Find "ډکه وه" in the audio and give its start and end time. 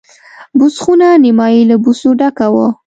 2.19-2.65